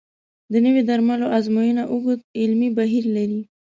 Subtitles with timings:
[0.51, 3.41] د نوي درملو ازموینه اوږد علمي بهیر لري.